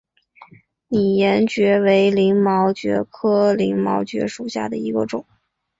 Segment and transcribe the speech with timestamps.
[0.87, 5.27] 拟岩蕨为鳞毛蕨科鳞毛蕨属下的一个种。